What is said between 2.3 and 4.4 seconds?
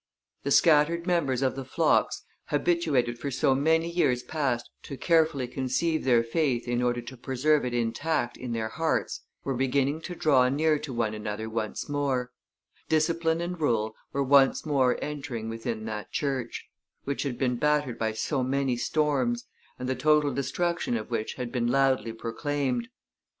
habituated for so many years